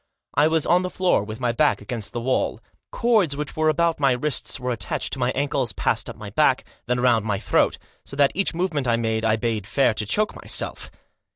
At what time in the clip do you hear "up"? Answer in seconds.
6.09-6.15